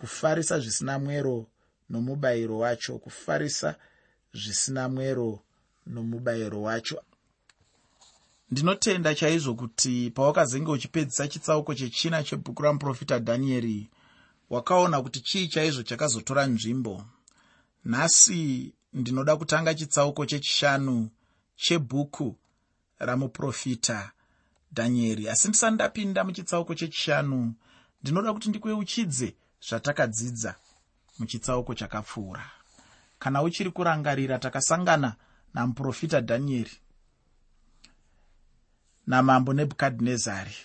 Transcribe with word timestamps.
kufarisa 0.00 0.58
zvisina 0.60 0.98
mwero 0.98 1.46
nomubayiro 1.90 2.58
wacho 2.58 2.98
kufarisa 2.98 3.76
zvisina 4.34 4.88
mwero 4.88 5.40
nomubayiro 5.86 6.62
wacho. 6.62 7.02
Ndinotenda 8.50 9.14
chaizvo 9.14 9.54
kuti 9.54 10.10
pawakazenge 10.10 10.70
uchipedzisa 10.70 11.28
chitsauko 11.28 11.74
chechina 11.74 12.22
chebhuku 12.22 12.62
ramuprofita 12.62 13.18
dhanieri 13.18 13.90
wakaona 14.50 15.02
kuti 15.02 15.20
chii 15.20 15.48
chaizvo 15.48 15.82
chakazotora 15.82 16.46
nzvimbo. 16.46 17.04
Nhasi 17.84 18.72
ndinoda 18.92 19.36
kutanga 19.36 19.74
chitsauko 19.74 20.26
chechishanu 20.26 21.10
chebhuku 21.56 22.36
ramuprofita 22.98 24.12
dhanieri 24.72 25.28
asi 25.28 25.48
ndisati 25.48 25.74
ndapinda 25.74 26.24
muchitsauko 26.24 26.74
chechishanu. 26.74 27.54
Ndinoda 28.02 28.32
kuti 28.32 28.48
ndikuyeuchidze 28.48 29.34
zvatakadzidza 29.68 30.54
muchitsauko 31.18 31.74
chakapfuura. 31.74 32.44
Kana 33.18 33.42
uchiri 33.42 33.70
kurangarira 33.70 34.38
takasangana 34.38 35.16
namuprofita 35.54 36.20
dhanieri 36.20 36.76
namambo 39.06 39.52
nebhukadhinezari. 39.52 40.56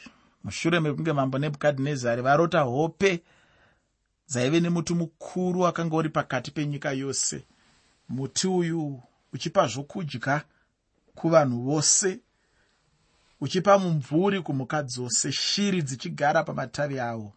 Mushure 0.44 0.80
mekunge 0.80 1.14
mambo 1.14 1.38
nebhukadhinezari 1.38 2.22
varota 2.22 2.62
hope 2.62 3.24
dzaive 4.28 4.60
nemuti 4.60 4.94
mukuru 4.94 5.62
wakanga 5.62 5.96
uri 5.96 6.10
pakati 6.10 6.52
penyika 6.52 6.92
yose. 6.92 7.46
Muti 8.10 8.48
uyu 8.48 9.02
uchipa 9.34 9.68
zvokudya 9.68 10.44
kuvanhu 11.16 11.62
vose 11.64 12.20
uchipa 13.42 13.78
mumvuri 13.80 14.42
kumhuka 14.42 14.84
dzose 14.84 15.32
shiri 15.32 15.82
dzichigara 15.82 16.44
pamatavi 16.44 17.00
avo 17.00 17.34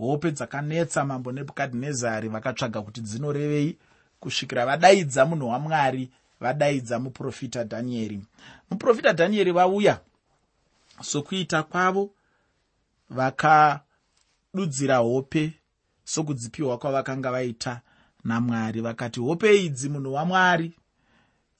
hope 0.00 0.30
dzakanetsa 0.32 1.04
mambo 1.04 1.32
nebhukadhinezari 1.32 2.28
vakatsvaga 2.28 2.82
kuti 2.82 3.00
dzinorevei 3.00 3.76
kusvikira 4.20 4.66
vadaidza 4.66 5.26
munhu 5.26 5.48
wamwari 5.48 6.10
vadaidza 6.40 6.98
muprofita 6.98 7.64
dhanieri. 7.64 8.20
Muprofita 8.70 9.12
dhanieri 9.12 9.52
vauya 9.52 10.00
sokuita 11.02 11.62
kwavo 11.62 12.10
vakadudzira 13.10 14.96
hope 14.96 15.52
sokudzipiwa 16.04 16.78
kwavakanga 16.78 17.30
vaita 17.30 17.80
namwari. 18.24 18.80
Vakati 18.80 19.20
hope 19.20 19.64
idzi 19.64 19.88
munhu 19.88 20.12
wamwari 20.12 20.72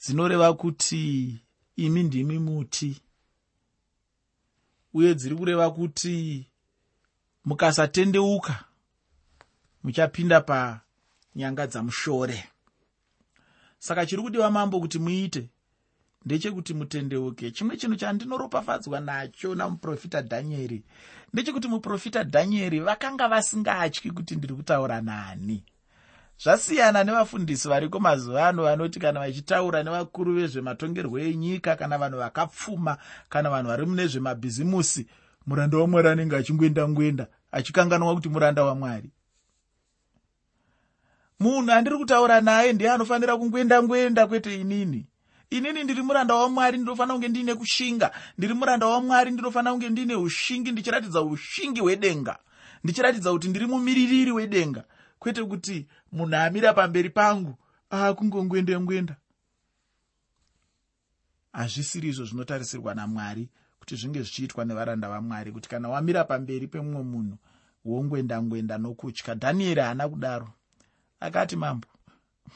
dzinoreva 0.01 0.53
kuti 0.55 1.39
imi 1.77 2.03
ndimi 2.03 2.39
muti 2.39 3.01
uye 4.95 5.15
dziri 5.15 5.37
kureva 5.37 5.71
kuti 5.71 6.47
mukasatendeuka 7.45 8.65
muchapinda 9.83 10.41
panyanga 10.41 11.67
dzamushore. 11.67 12.45
Saka 13.79 14.07
chiri 14.07 14.23
kudiwa 14.23 14.51
mambo 14.51 14.81
kuti 14.81 14.99
muite? 14.99 15.49
Ndechekuti 16.25 16.75
mutendeuke 16.75 17.51
chimwe 17.51 17.77
chinhu 17.77 17.97
chandinoropafadzwa 17.97 19.01
nacho 19.01 19.55
namuprofita 19.55 20.23
dhanieri 20.23 20.83
ndechekuti 21.33 21.69
muprofita 21.69 22.23
dhanieri 22.25 22.81
vakanga 22.81 23.29
vasingatyi 23.29 24.11
kuti 24.11 24.37
ndiri 24.37 24.55
kutaura 24.55 25.01
nani. 25.01 25.65
Zvasiyana 26.43 27.05
nevafundisi 27.05 27.69
variko 27.69 28.01
mazuva 28.01 28.49
ano 28.49 28.63
vanoti 28.63 29.01
kana 29.01 29.21
vachitaura 29.21 29.83
nevakuru 29.83 30.35
vezvematongerwo 30.35 31.19
enyika 31.19 31.77
kana 31.77 31.99
vanhu 31.99 32.19
vakapfuma 32.19 32.97
kana 33.29 33.51
vanhu 33.51 33.69
vari 33.69 33.87
mune 33.87 34.07
zvemabhizimusi 34.07 35.07
muranda 35.47 35.79
wamwari 35.79 36.09
anenge 36.09 36.37
achingoenda 36.37 36.89
ngoenda 36.89 37.27
achikanganwa 37.53 38.15
kuti 38.15 38.29
muranda 38.29 38.65
wamwari. 38.65 39.11
Munhu 41.41 41.73
andiri 41.73 41.97
kutaura 41.99 42.41
naye 42.41 42.73
ndiye 42.73 42.91
anofanira 42.91 43.37
kungoenda 43.37 43.83
ngoenda 43.83 44.27
kwete 44.27 44.61
inini. 44.61 45.07
Inini 45.51 45.85
ndiri 45.85 46.03
muranda 46.03 46.35
wamwari 46.35 46.79
ndinofanira 46.79 47.15
kunge 47.15 47.29
ndiine 47.29 47.55
kushinga. 47.55 48.13
Ndiri 48.39 48.55
muranda 48.55 48.87
wamwari 48.87 49.31
ndinofanira 49.31 49.73
kunge 49.73 49.89
ndiine 49.89 50.15
ushingi 50.15 50.73
ndichiratidza 50.73 51.23
ushingi 51.23 51.81
hwedenga. 51.81 52.39
Ndichiratidza 52.85 53.33
kuti 53.33 53.49
ndiri 53.49 53.67
mumiririri 53.67 54.33
wedenga. 54.33 54.85
Kwete 55.19 55.45
kuti 55.45 55.87
munhu 56.13 56.37
amira 56.37 56.73
pamberi 56.73 57.11
pangu 57.11 57.55
akungongoenda 57.91 58.81
ngoenda 58.81 59.17
hazvisiri 61.53 62.09
izvo 62.09 62.25
zvinotarisirwa 62.25 62.95
namwari 62.95 63.49
kuti 63.81 63.97
zvinge 63.97 64.23
zvichiitwa 64.23 64.65
nevaranda 64.65 65.09
vamwari 65.09 65.53
kuti 65.53 65.69
kana 65.69 65.89
wamira 65.89 66.25
pamberi 66.25 66.67
pemumwe 66.67 67.03
munhu 67.03 67.37
wongoenda 67.85 68.43
ngoenda 68.43 68.79
nokutya. 68.79 69.35
Dhanieri 69.35 69.81
haana 69.81 70.09
kudaro. 70.09 70.49
Akati 71.21 71.57
mambo 71.57 71.89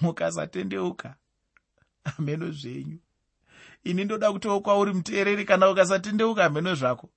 mukasatendeuka 0.01 1.15
mheno 2.19 2.51
zvenyu. 2.51 2.99
Ini 3.85 4.05
ndoda 4.05 4.33
kutiwo 4.33 4.61
kwauri 4.61 4.93
muteereri 4.93 5.45
kana 5.45 5.71
ukasatendeuka 5.71 6.51
mheno 6.51 6.75
zvako. 6.75 7.09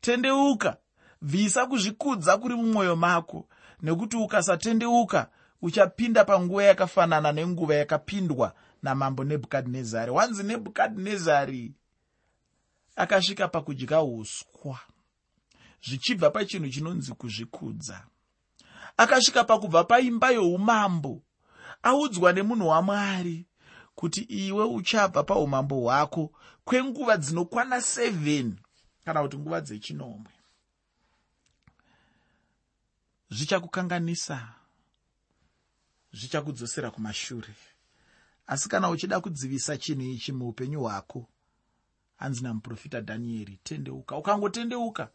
Tendeuka 0.00 0.76
bvisa 1.22 1.66
kuzvikudza 1.66 2.38
kuri 2.38 2.54
mumwoyo 2.54 2.96
mako 2.96 3.48
nekuti 3.82 4.16
ukasatendeuka 4.16 5.30
uchapinda 5.62 6.24
panguva 6.24 6.64
yakafanana 6.64 7.32
nenguva 7.32 7.74
yakapindwa 7.74 8.54
namambo 8.82 9.24
nebhukadhinezari. 9.24 10.10
Wanzi 10.10 10.42
nebhukadhinezari 10.42 11.72
akasvika 12.96 13.48
pakudya 13.48 14.02
uswa 14.02 14.78
zvichibva 15.82 16.30
pachinhu 16.30 16.70
chinonzi 16.70 17.12
kuzvikudza. 17.12 18.06
Akasvika 18.96 19.44
pakubva 19.44 19.84
paimba 19.84 20.30
youmambo 20.30 21.22
audzwa 21.82 22.32
nemunhu 22.32 22.68
wamwari 22.68 23.46
kuti 23.94 24.20
iwe 24.20 24.64
uchabva 24.64 25.22
paumambo 25.22 25.80
hwako 25.80 26.32
kwenguva 26.64 27.16
dzinokwana 27.16 27.76
7 27.76 28.52
kana 29.04 29.22
kuti 29.22 29.38
nguva 29.38 29.60
dzechinomwe. 29.60 30.30
Zvichakukanganisa 33.30 34.54
zvichakudzosera 36.12 36.90
kumashure. 36.90 37.54
Asi 38.46 38.68
kana 38.68 38.90
uchida 38.90 39.20
kudzivisa 39.20 39.76
chinhu 39.76 40.02
ichi 40.02 40.32
muupenyu 40.32 40.80
hwako 40.80 41.28
hanzi 42.22 42.42
namuprofita 42.42 43.00
dhanieri 43.00 43.58
tendeuka. 43.64 44.16
Ukangotendeuka 44.16 45.08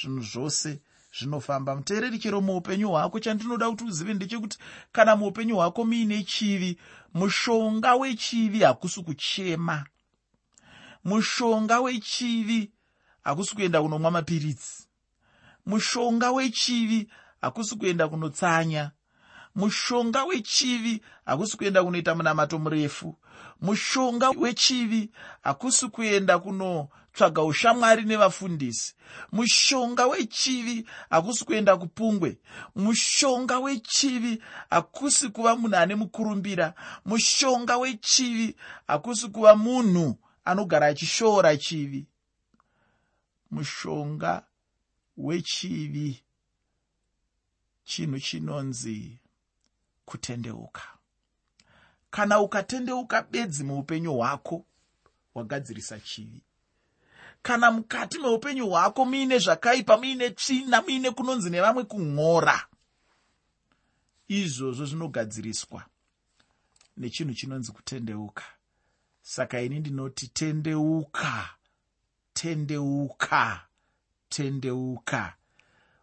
zvinhu 0.00 0.22
zvose 0.22 0.80
zvinofamba. 1.18 1.76
Muteereri 1.76 2.18
chero 2.18 2.40
muupenyu 2.40 2.88
hwako 2.88 3.20
chandinoda 3.20 3.70
kuti 3.70 3.84
uzive 3.84 4.14
ndechekuti 4.14 4.58
kana 4.92 5.16
muupenyu 5.16 5.56
hwako 5.56 5.84
muine 5.84 6.22
chivi 6.22 6.78
mushonga 7.14 7.94
wechivi 7.94 8.60
hakusi 8.62 9.02
kuchema. 9.02 9.86
Mushonga 11.04 11.80
wechivi 11.80 12.72
hakusi 13.22 13.54
kuenda 13.54 13.82
kunomwa 13.82 14.10
mapiritsi. 14.10 14.88
Mushonga 15.66 16.30
wechivi 16.30 17.10
hakusi 17.40 17.76
kuenda 17.76 18.08
kunotsanya 18.08 18.90
mushonga 19.54 20.24
wechivi 20.24 21.02
hakusi 21.26 21.56
kuenda 21.56 21.84
kunoita 21.84 22.14
munamato 22.14 22.58
murefu. 22.58 23.16
Mushonga 23.60 24.30
wechivi 24.30 25.10
hakusi 25.42 25.88
kuenda 25.88 26.38
kunotsvaga 26.38 27.42
ushamwari 27.42 28.02
nevafundisi. 28.04 28.94
Mushonga 29.32 30.06
wechivi 30.06 30.86
hakusi 31.10 31.44
kuenda 31.44 31.76
kupungwe. 31.76 32.38
Mushonga 32.76 33.58
wechivi 33.58 34.42
hakusi 34.70 35.28
kuva 35.28 35.56
munhu 35.56 35.76
ane 35.76 35.94
mukurumbira. 35.94 36.74
Mushonga 37.04 37.76
wechivi 37.76 38.56
hakusi 38.86 39.28
kuva 39.28 39.56
munhu 39.56 40.18
anogara 40.44 40.86
achishoora 40.86 41.56
chivi. 41.56 42.06
Mushonga 43.50 44.42
wechivi 45.16 46.22
chinhu 47.84 48.20
chinonzi 48.20 49.19
kutendeuka. 50.10 50.82
Kana 52.10 52.40
ukatendeuka 52.40 53.22
bedzi 53.22 53.64
muupenyu 53.64 54.14
hwako 54.14 54.64
wagadzirisa 55.34 56.00
chivi. 56.00 56.42
Kana 57.42 57.70
mukati 57.70 58.18
meupenyu 58.18 58.68
hwako 58.68 59.04
muine 59.04 59.38
zvakaipa 59.38 59.96
muine 59.96 60.30
tsvina 60.30 60.82
muine 60.82 61.10
kunonzi 61.10 61.50
nevamwe 61.50 61.84
kun'ora 61.84 62.66
izvozvo 64.28 64.84
zvinogadziriswa 64.86 65.82
nechinhu 66.96 67.34
chinonzi 67.34 67.72
kutendeuka. 67.72 68.44
Saka 69.22 69.60
ini 69.60 69.80
ndinoti 69.80 70.28
tendeuka 70.28 71.48
tendeuka 72.32 73.66
tendeuka. 74.28 75.34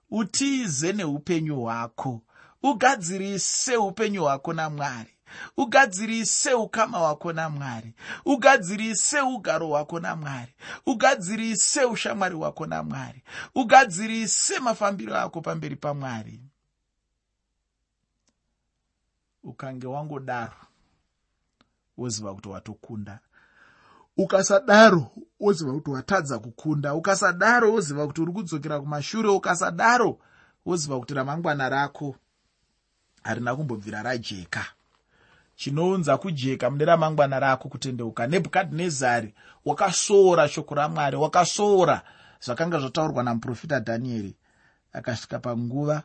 Utize 0.09 0.93
neupenyu 0.93 1.61
hwako 1.61 2.21
ugadzirise 2.63 3.77
upenyu 3.77 4.21
hwako 4.23 4.53
namwari. 4.53 5.13
Ugadzirise 5.57 6.53
ukama 6.53 6.97
hwako 6.97 7.33
namwari. 7.33 7.93
Ugadzirise 8.25 9.21
ugaro 9.21 9.67
hwako 9.67 9.99
namwari. 9.99 10.53
Ugadzirise 10.85 11.85
ushamwari 11.85 12.35
hwako 12.35 12.65
namwari. 12.65 13.23
Ugadzirise 13.55 14.59
mafambiro 14.59 15.17
ako 15.17 15.41
pamberi 15.41 15.75
pamwari. 15.75 16.41
Ukange 19.43 19.87
wangodaro 19.87 20.53
woziva 21.97 22.33
kuti 22.35 22.49
watokunda. 22.49 23.19
Ukasadaro 24.17 25.11
woziva 25.39 25.73
kuti 25.73 25.89
watadza 25.89 26.39
kukunda. 26.39 26.93
Ukasadaro 26.95 27.71
woziva 27.73 28.07
kuti 28.07 28.21
uri 28.21 28.31
kudzokera 28.31 28.79
kumashure. 28.79 29.29
Ukasadaro 29.29 30.19
woziva 30.65 30.99
kuti 30.99 31.13
ramangwana 31.13 31.69
rako 31.69 32.15
harina 33.27 33.55
kumbobvira 33.55 34.03
rajeka. 34.03 34.65
Chinounza 35.55 36.17
kujeka 36.17 36.69
mune 36.69 36.85
ramangwana 36.85 37.39
rako 37.39 37.69
kutendeuka. 37.69 38.27
Nebhukadhinezari 38.27 39.33
wakasoora 39.65 40.49
shoko 40.49 40.75
ramwari 40.75 41.17
wakasoora 41.17 42.01
zvakanga 42.41 42.79
zvataurwa 42.79 43.23
namuprofita 43.23 43.79
dhanieri. 43.79 44.35
Akasvika 44.93 45.39
panguva 45.39 46.03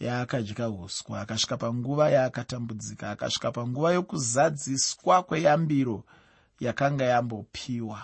yaakadya 0.00 0.68
uswa 0.68 1.20
akasvika 1.20 1.56
panguva 1.56 2.10
yaakatambudzika 2.10 3.10
akasvika 3.10 3.52
panguva 3.52 3.92
yokuzadziswa 3.92 5.22
kweyambiro 5.22 6.04
yakanga 6.60 7.04
yambopiwa. 7.04 8.02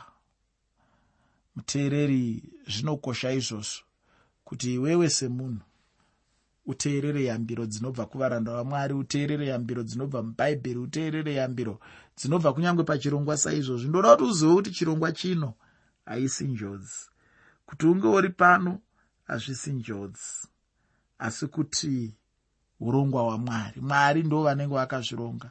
Muteereri 1.56 2.42
zvinokosha 2.66 3.32
izvozvo 3.32 3.82
kuti 4.44 4.74
iwewe 4.74 5.10
semunhu 5.10 5.67
uteerere 6.68 7.24
yambiro 7.24 7.66
dzinobva 7.66 8.06
kuvaranda 8.06 8.52
vamwari 8.52 8.94
uteerere 8.94 9.46
yambiro 9.52 9.82
dzinobva 9.82 10.22
mubhaibheri 10.22 10.78
uteerere 10.78 11.32
yambiro 11.40 11.74
dzinobva 12.16 12.52
kunyange 12.54 12.82
pachirongwa 12.88 13.36
saizvozvi 13.36 13.88
ndoda 13.88 14.10
kuti 14.16 14.24
uzive 14.30 14.54
kuti 14.54 14.70
chirongwa 14.70 15.12
chino 15.12 15.54
haisi 16.08 16.44
njodzi. 16.48 17.08
Kuti 17.66 17.86
unge 17.86 18.06
uri 18.06 18.28
pano 18.30 18.78
hazvisi 19.26 19.72
njodzi. 19.72 20.48
Asi 21.18 21.46
kuti 21.46 22.14
urongwa 22.80 23.22
hwamwari. 23.22 23.80
Mwari 23.80 24.22
ndo 24.22 24.42
vanenge 24.42 24.74
vakazvironga. 24.74 25.50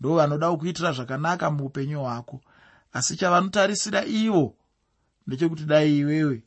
Ndo 0.00 0.14
vanoda 0.14 0.50
kukuitira 0.50 0.92
zvakanaka 0.92 1.50
muupenyu 1.50 2.00
hwako. 2.00 2.40
Asi 2.92 3.16
chavanotarisira 3.16 4.04
ivo 4.04 4.54
ndechekuti 5.26 5.64
dai 5.64 5.98
iwewe 5.98 6.42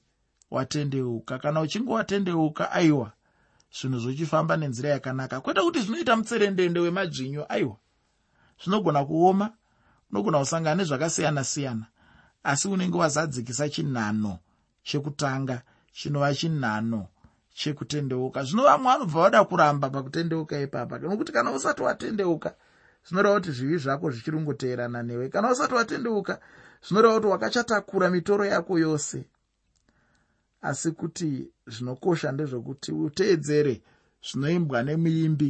watendeuka. 0.51 1.39
Kana 1.39 1.61
uchinge 1.61 1.91
watendeuka 1.91 2.71
aiwa 2.71 3.11
zvinhu 3.73 3.99
zvochifamba 3.99 4.57
nenzira 4.57 4.89
yakanaka. 4.89 5.41
Kwete 5.41 5.61
kuti 5.61 5.79
zvinoita 5.81 6.15
mutserendende 6.15 6.79
wemadzvinyu 6.79 7.45
aiwa. 7.49 7.77
Zvinogona 8.63 9.05
kuoma 9.05 9.53
unogona 10.11 10.39
kusangana 10.39 10.75
nezvakasiyana-siyana 10.83 11.85
asi 12.43 12.67
unenge 12.67 12.97
wazadzikisa 12.97 13.69
chinhano 13.69 14.39
chekutanga 14.83 15.61
chinova 15.93 16.35
chinhano 16.35 17.07
chekutendeuka. 17.53 18.43
Zvino 18.43 18.63
vamwe 18.63 18.91
vanobva 18.91 19.21
vada 19.21 19.43
kuramba 19.43 19.89
pakutendeuka 19.89 20.59
ipapa 20.59 20.99
nokuti 20.99 21.31
kana 21.31 21.51
usati 21.51 21.81
watendeuka 21.81 22.55
zvinoreva 23.05 23.35
kuti 23.35 23.51
zvivi 23.51 23.77
zvako 23.77 24.11
zvichiri 24.11 24.37
kungoteerana 24.37 25.03
newe. 25.03 25.29
Kana 25.29 25.51
usati 25.51 25.73
watendeuka 25.73 26.39
zvinoreva 26.85 27.15
kuti 27.15 27.27
wakachatakura 27.27 28.09
mitoro 28.09 28.45
yako 28.45 28.79
yose 28.79 29.25
asi 30.63 30.91
kuti 30.91 31.47
zvinokosha 31.67 32.31
ndezvokuti 32.31 32.91
uteedzere 32.91 33.81
zvinoimbwa 34.27 34.83
nemuimbi 34.83 35.49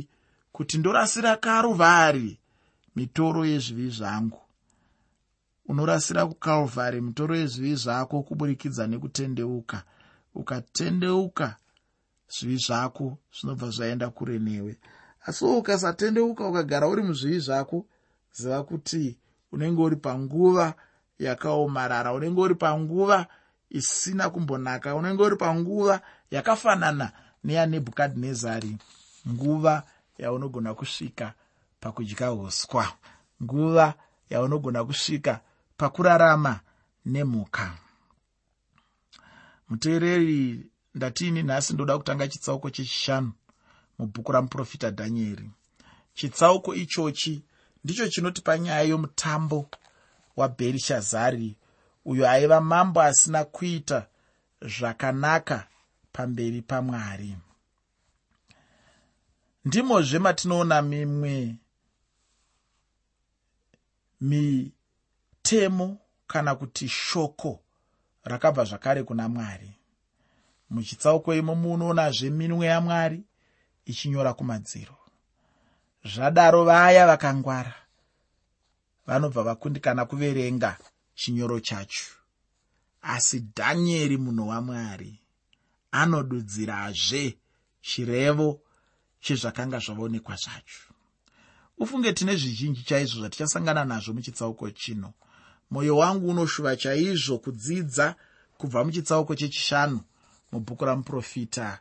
kuti 0.52 0.78
ndorasira 0.78 1.38
karuvari 1.38 2.40
mitoro 2.96 3.46
yezvivi 3.46 3.90
zvangu. 3.90 4.42
Unorasira 5.66 6.26
kukalvhari 6.26 7.02
mitoro 7.02 7.36
yezvivi 7.36 7.76
zvako 7.76 8.24
kuburikidza 8.24 8.88
nekutendeuka. 8.88 9.84
Ukatendeuka 10.36 11.56
zvivi 12.34 12.58
zvako 12.58 13.18
zvinobva 13.36 13.70
zvaenda 13.70 14.10
kure 14.10 14.40
newe. 14.40 14.78
Asi 15.26 15.46
ukasatendeuka 15.46 16.48
ukagara 16.48 16.88
uri 16.88 17.04
muzvivi 17.04 17.40
zvako 17.40 17.86
ziva 18.34 18.64
kuti 18.64 19.18
unenge 19.52 19.82
uri 19.82 19.96
panguva 19.96 20.74
yakaomarara 21.20 22.14
unenge 22.14 22.42
uri 22.42 22.56
panguva 22.56 23.28
isina 23.74 24.30
kumbonaka. 24.30 24.96
Unenge 24.96 25.24
uri 25.24 25.36
panguva 25.36 26.02
yakafanana 26.32 27.12
neyanebhukadhinezari 27.44 28.78
nguva 29.30 29.84
yaunogona 30.18 30.74
kusvika 30.74 31.34
pakudya 31.80 32.32
uswa 32.34 32.86
nguva 33.44 33.94
yaunogona 34.30 34.84
kusvika 34.84 35.42
pakurarama 35.78 36.60
nemhuka. 37.06 37.78
Muteereri 39.70 40.66
ndatiini 40.96 41.44
nhasi 41.44 41.74
ndoda 41.74 41.98
kutanga 41.98 42.28
chitsauko 42.28 42.70
chechishanu 42.70 43.32
mubhuku 44.00 44.32
ramuprofita 44.32 44.90
dhanieri. 44.92 45.52
Chitsauko 46.14 46.76
ichochi 46.76 47.44
ndicho 47.84 48.08
chinotipa 48.10 48.58
nyaya 48.58 48.82
yomutambo 48.82 49.70
wabherishazari 50.38 51.56
uyo 52.06 52.30
aiva 52.30 52.62
mambo 52.62 53.02
asina 53.02 53.46
kuita 53.46 54.08
zvakanaka 54.62 55.68
pamberi 56.12 56.62
pamwari. 56.62 57.36
Ndimozve 59.66 60.20
matinoona 60.20 60.82
mimwe 60.82 61.56
mitemo 64.22 65.98
kana 66.28 66.56
kuti 66.56 66.88
shoko 66.90 67.60
rakabva 68.24 68.64
zvakare 68.66 69.04
kuna 69.04 69.30
mwari. 69.30 69.72
Muchitsauko 70.70 71.34
imo 71.36 71.56
munoonazve 71.56 72.30
minwe 72.30 72.66
yamwari 72.66 73.24
ichinyora 73.86 74.34
kumadziro. 74.34 74.96
Zvadaro 76.06 76.64
vaya 76.66 77.08
vakangwara 77.08 77.74
vanobva 79.08 79.44
vakundikana 79.44 80.06
kuverenga 80.06 80.78
chinyoro 81.16 81.60
chacho. 81.60 82.06
Asi 83.02 83.40
dhanieri 83.40 84.18
munhu 84.18 84.48
wamwari 84.48 85.20
anodudzirazve 85.92 87.38
chirevo 87.82 88.62
chezvakanga 89.22 89.80
zvavaonekwa 89.80 90.36
zvacho. 90.36 90.94
Ufunge 91.78 92.14
tine 92.14 92.36
zvizhinji 92.36 92.84
chaizvo 92.84 93.20
zvatichasangana 93.20 93.86
nazvo 93.86 94.14
muchitsauko 94.14 94.72
chino. 94.72 95.14
Mwoyo 95.72 95.98
wangu 95.98 96.30
unoshuva 96.30 96.76
chaizvo 96.76 97.38
kudzidza 97.38 98.16
kubva 98.58 98.84
muchitsauko 98.84 99.36
chechishanu 99.36 100.02
mubhuku 100.52 100.86
ramuprofita 100.86 101.80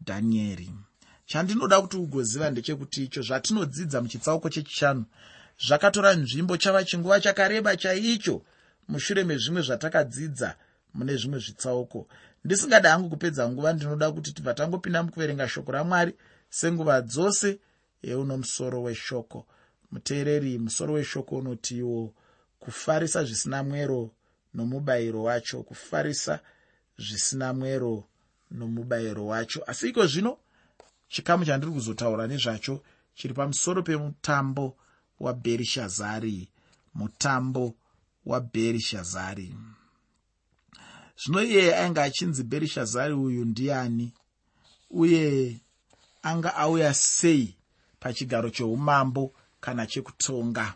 dhanieri. 0.00 0.70
Chandinoda 1.26 1.80
kuti 1.80 1.96
ugoziva 1.96 2.50
ndechekuti 2.50 3.04
icho 3.04 3.22
zvatinodzidza 3.22 4.00
muchitsauko 4.02 4.50
chechishanu 4.50 5.04
zvakatora 5.66 6.14
nzvimbo 6.14 6.56
chava 6.56 6.84
chinguva 6.84 7.20
chakareba 7.20 7.76
chaicho 7.76 8.42
mushure 8.88 9.24
mezvimwe 9.24 9.62
zvatakadzidza 9.62 10.56
mune 10.94 11.16
zvimwe 11.16 11.38
zvitsauko 11.38 12.08
ndisingada 12.44 12.90
hangu 12.90 13.08
kupedza 13.08 13.48
nguva 13.48 13.72
ndinoda 13.72 14.12
kuti 14.12 14.32
tibva 14.32 14.54
tangopinda 14.54 15.02
mukuverenga 15.02 15.48
shoko 15.48 15.72
ramwari 15.72 16.14
senguva 16.48 17.00
dzose 17.00 17.58
yeuno 18.02 18.36
musoro 18.36 18.82
weshoko. 18.82 19.46
Muteereri 19.90 20.58
musoro 20.58 20.94
weshoko 20.94 21.36
unotiwo 21.36 22.14
kufarisa 22.60 23.24
zvisina 23.24 23.62
mwero 23.62 24.10
nomubayiro 24.54 25.22
wacho 25.22 25.62
kufarisa 25.62 26.40
zvisina 26.98 27.52
mwero 27.52 28.04
nomubayiro 28.50 29.26
wacho. 29.26 29.62
Asi 29.66 29.88
iko 29.88 30.06
zvino 30.06 30.38
chikamu 31.08 31.44
chandiri 31.44 31.72
kuzotaura 31.72 32.26
nezvacho 32.26 32.82
chiri 33.14 33.34
pamusoro 33.34 33.82
pemutambo 33.82 34.76
wabherishazari 35.20 36.48
mutambo 36.94 37.74
wabherishazari 38.26 39.54
zvino 41.20 41.42
iyeye 41.42 41.76
ainge 41.76 42.00
achinzi 42.00 42.42
bherishazari 42.42 43.14
uyu 43.14 43.44
ndiani? 43.44 44.12
Uye 44.90 45.60
anga 46.22 46.54
auya 46.54 46.94
sei 46.94 47.56
pachigaro 48.00 48.50
cheumambo 48.50 49.32
kana 49.60 49.86
chekutonga? 49.86 50.74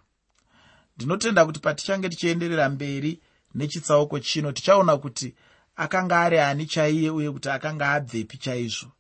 Ndinotenda 0.97 1.47
kuti 1.47 1.61
patichange 1.61 2.09
tichienderera 2.09 2.69
mberi 2.69 3.21
nechitsauko 3.55 4.19
chino 4.21 4.53
tichaona 4.53 4.97
kuti 4.97 5.35
akanga 5.77 6.21
ari 6.21 6.39
ani 6.39 6.67
chaiye 6.67 7.11
uye 7.11 7.31
kuti 7.31 7.49
akanga 7.49 7.93
abvepi 7.93 8.39
chaizvo. 8.39 8.93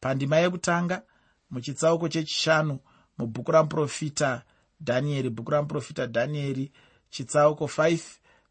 Pandima 0.00 0.36
yekutanga 0.36 1.02
muchitsauko 1.50 2.08
chechishanu 2.08 2.78
mubhuku 3.18 3.52
ramuprofita 3.52 4.42
dhanieri 4.80 5.30
bhuku 5.30 5.50
ramuprofita 5.50 6.06
dhanieri 6.06 6.72
chitsauko 7.14 7.64
5 7.64 7.98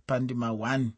pandima 0.05 0.49
1 0.49 0.89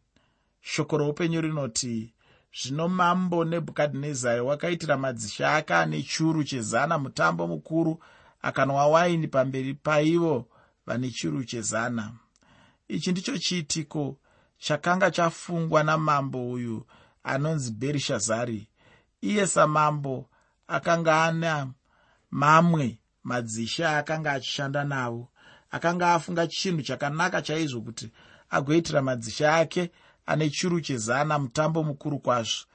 shoko 0.61 0.97
roupenyu 0.97 1.41
rinoti 1.41 2.13
zvino 2.59 2.87
mambo 2.87 3.45
nebhukadhinezari 3.45 4.41
wakaitira 4.41 4.97
madzisha 4.97 5.55
ake 5.55 5.73
ane 5.73 6.03
churu 6.03 6.43
chezana 6.43 6.97
mutambo 6.97 7.47
mukuru 7.47 8.03
akanwa 8.41 8.87
waini 8.87 9.27
pamberi 9.27 9.73
paivo 9.73 10.47
vane 10.85 11.09
churu 11.09 11.43
chezana. 11.43 12.11
Ichi 12.87 13.11
ndicho 13.11 13.37
chiitiko 13.37 14.17
chakanga 14.57 15.11
chafungwa 15.11 15.83
namambo 15.83 16.51
uyu 16.51 16.85
anonzi 17.23 17.71
bherishazari 17.71 18.67
iye 19.21 19.47
samambo 19.47 20.29
akanga 20.67 21.23
ana 21.23 21.67
mamwe 22.31 22.99
madzishe 23.23 23.85
aakanga 23.85 24.31
achishanda 24.31 24.83
navo 24.83 25.27
akanga 25.75 26.13
afunga 26.13 26.43
chinhu 26.47 26.81
chakanaka 26.87 27.41
chaizvo 27.41 27.79
kuti 27.81 28.05
agoitira 28.49 29.01
madzishe 29.01 29.47
ake 29.61 29.91
ane 30.25 30.49
chiru 30.49 30.81
chezana 30.81 31.39
mutambo 31.39 31.83
mukuru 31.83 32.19
kwazvo. 32.19 32.65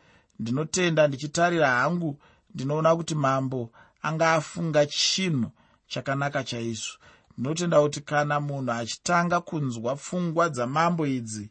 Ndinotenda 0.41 1.09
ndichitarira 1.09 1.71
hangu 1.71 2.19
ndinoona 2.55 2.97
kuti 2.97 3.15
mambo 3.15 3.71
anga 4.03 4.33
afunga 4.33 4.87
chinhu 4.87 5.51
chakanaka 5.87 6.45
chaizvo. 6.45 6.95
Ndinotenda 7.39 7.81
kuti 7.81 8.01
kana 8.01 8.41
munhu 8.41 8.73
achitanga 8.73 9.41
kunzwa 9.41 9.97
pfungwa 9.97 10.49
dzamambo 10.49 11.07
idzi 11.07 11.51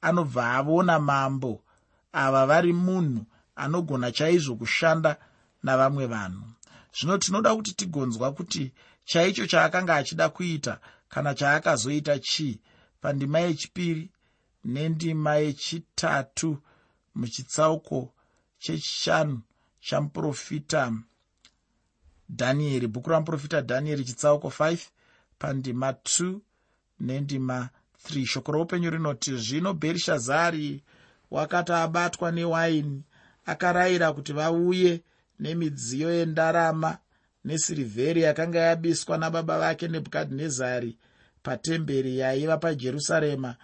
anobva 0.00 0.44
avona 0.58 0.98
mambo 0.98 1.62
ava 2.12 2.46
vari 2.46 2.72
munhu 2.72 3.22
anogona 3.56 4.12
chaizvo 4.12 4.54
kushanda 4.56 5.16
navamwe 5.62 6.06
vanhu. 6.06 6.42
Zvino 6.96 7.18
tinoda 7.18 7.54
kuti 7.56 7.72
tigonzwa 7.74 8.32
kuti 8.32 8.72
chaicho 9.10 9.46
chaakanga 9.46 9.94
achida 9.96 10.28
kuita 10.28 10.80
kana 11.08 11.34
chaakazoita 11.34 12.18
chii? 12.18 12.60
Pandima 13.00 13.38
yechipiri 13.38 14.10
nendima 14.64 15.36
yechitatu 15.36 16.58
muchitsauko 17.14 18.14
chechishanu 18.58 19.40
chamuprofita 19.80 20.92
dhanieri 22.30 22.86
bhuku 22.86 23.10
ramuprofita 23.10 23.60
dhanieri 23.60 24.04
chitsauko 24.04 24.48
5 24.48 24.78
pandima 25.38 25.90
2 25.90 26.38
nendima 27.00 27.68
3 28.08 28.26
shoko 28.26 28.52
roupenyu 28.52 28.90
rinoti 28.90 29.36
zvino 29.36 29.74
bherishazari 29.74 30.84
wakati 31.30 31.72
abatwa 31.72 32.32
newaini 32.32 33.02
akarayira 33.46 34.12
kuti 34.12 34.32
vauye 34.32 35.02
nemidziyo 35.40 36.10
yendarama 36.14 36.98
nesirivheri 37.44 38.22
yakanga 38.22 38.58
yabiswa 38.58 39.18
nababa 39.18 39.58
vake 39.58 39.88
nebhukadhinezari 39.88 40.96
patemberi 41.42 42.18
yaiva 42.18 42.56
pajerusarema 42.56 43.54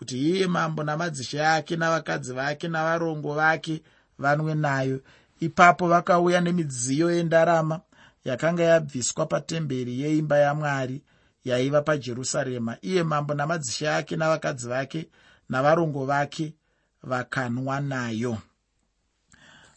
kuti 0.00 0.18
iye 0.30 0.46
mambo 0.46 0.82
namadzishe 0.84 1.46
ake 1.46 1.76
navakadzi 1.76 2.32
vake 2.32 2.68
navarongo 2.68 3.34
vake 3.34 3.82
vanwe 4.18 4.54
nayo. 4.54 5.00
Ipapo 5.40 5.88
vakauya 5.88 6.40
nemidziyo 6.40 7.10
yendarama 7.10 7.80
yakanga 8.24 8.62
yabviswa 8.62 9.26
patemberi 9.26 10.00
yeimba 10.00 10.38
yamwari 10.38 11.02
yaiva 11.44 11.82
pajerusarema. 11.82 12.76
Iye 12.82 13.02
mambo 13.02 13.34
namadzishe 13.34 13.90
ake 13.90 14.16
navakadzi 14.16 14.68
vake 14.68 15.08
navarongo 15.48 16.04
vake 16.04 16.54
vakanwa 17.02 17.80
nayo 17.80 18.38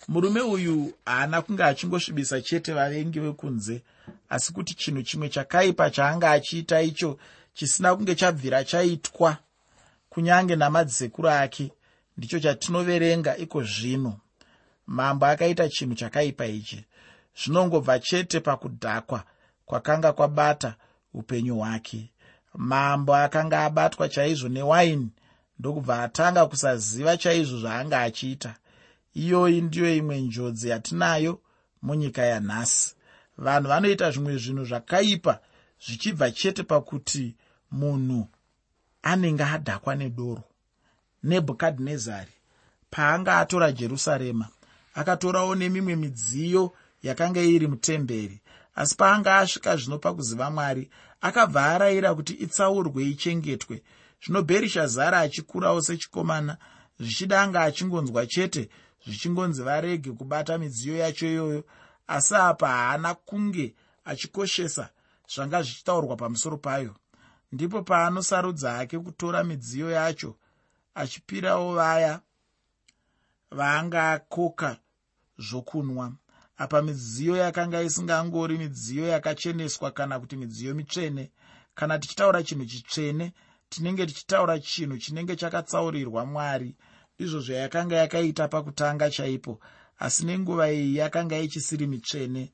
murume 0.07 0.41
uyu 0.41 0.93
haana 1.05 1.41
kunge 1.41 1.63
achingosvibisa 1.63 2.41
chete 2.41 2.73
vavengi 2.73 3.19
vekunze 3.19 3.81
asi 4.29 4.53
kuti 4.53 4.73
chinhu 4.73 5.03
chimwe 5.03 5.29
chakaipa 5.29 5.89
chaanga 5.89 6.31
achiita 6.31 6.81
icho 6.81 7.19
chisina 7.53 7.95
kunge 7.95 8.15
chabvira 8.15 8.63
chaitwa. 8.63 9.37
Kunyange 10.09 10.55
namadzekuru 10.55 11.29
ake 11.29 11.71
ndicho 12.17 12.39
chatinoverenga 12.39 13.37
iko 13.37 13.63
zvino. 13.63 14.19
Mambo 14.87 15.25
akaita 15.25 15.69
chinhu 15.69 15.95
chakaipa 15.95 16.45
ichi. 16.45 16.85
Zvinongobva 17.43 17.99
chete 17.99 18.39
pakudhakwa 18.39 19.23
kwakanga 19.65 20.13
kwabata 20.13 20.75
upenyu 21.13 21.55
hwake. 21.55 22.09
Mambo 22.53 23.15
akanga 23.15 23.59
abatwa 23.63 24.09
chaizvo 24.09 24.49
newaini 24.49 25.09
ndokubva 25.59 26.03
atanga 26.03 26.45
kusaziva 26.45 27.17
chaizvo 27.17 27.57
zvaanga 27.59 28.01
achiita 28.01 28.55
iyoyi 29.13 29.61
ndiyo 29.61 29.95
imwe 29.95 30.21
njodzi 30.21 30.69
yatinayo 30.69 31.39
munyika 31.81 32.21
yanhasi. 32.21 32.95
Vanhu 33.37 33.67
vanoita 33.69 34.11
zvimwe 34.11 34.37
zvinhu 34.37 34.65
zvakaipa 34.65 35.39
zvichibva 35.85 36.31
chete 36.31 36.63
pakuti 36.63 37.35
munhu 37.71 38.27
anenge 39.03 39.43
adhakwa 39.43 39.95
nedoro. 39.95 40.43
Nebhukadhinezari 41.23 42.31
paanga 42.89 43.37
atora 43.37 43.71
jerusarema 43.71 44.47
akatorawo 44.93 45.55
nemimwe 45.55 45.95
midziyo 45.95 46.73
yakanga 47.03 47.41
iri 47.41 47.67
mutemberi. 47.67 48.41
Asi 48.75 48.95
paanga 48.95 49.37
asvika 49.37 49.77
zvino 49.77 49.97
pakuziva 49.99 50.51
mwari 50.51 50.89
akabva 51.21 51.65
arayira 51.65 52.15
kuti 52.15 52.33
itsaurwe 52.33 53.03
ichengetwe. 53.03 53.83
Zvino 54.23 54.41
bherishazara 54.41 55.19
achikurawo 55.19 55.81
sechikomana 55.81 56.57
zvichida 56.99 57.41
anga 57.41 57.61
achingonzwa 57.61 58.27
chete 58.27 58.69
zvichingonzi 59.05 59.63
varege 59.63 60.11
kubata 60.11 60.57
midziyo 60.57 60.97
yacho 60.97 61.27
iyoyo 61.27 61.63
asi 62.07 62.35
apa 62.35 62.67
haana 62.67 63.13
kunge 63.13 63.75
achikoshesa 64.05 64.89
zvanga 65.33 65.61
zvichitaurwa 65.63 66.15
pamusoro 66.15 66.57
payo. 66.57 66.95
Ndipo 67.51 67.81
paanosarudza 67.81 68.71
hake 68.71 68.99
kutora 68.99 69.43
midziyo 69.43 69.91
yacho 69.91 70.35
achipirawo 70.95 71.75
vaya 71.75 72.21
vaanga 73.51 74.11
akoka 74.11 74.77
zvokunwa. 75.37 76.13
Apa 76.57 76.81
midziyo 76.81 77.35
yakanga 77.37 77.81
isingangori 77.81 78.57
midziyo 78.57 79.07
yakacheneswa 79.07 79.91
kana 79.91 80.19
kuti 80.19 80.35
midziyo 80.35 80.75
mitsvene. 80.75 81.31
Kana 81.75 81.99
tichitaura 81.99 82.43
chinhu 82.43 82.65
chitsvene 82.65 83.33
tinenge 83.69 84.05
tichitaura 84.05 84.59
chinhu 84.59 84.97
chinenge 84.97 85.35
chakatsaurirwa 85.35 86.25
mwari 86.25 86.75
izvo 87.17 87.39
zvayakanga 87.39 87.95
yakaita 87.95 88.47
pakutanga 88.47 89.09
chaipo 89.09 89.59
asi 89.99 90.25
nenguva 90.25 90.71
iyi 90.71 90.95
yakanga 90.97 91.37
ichisiri 91.39 91.87
mitsvene. 91.87 92.51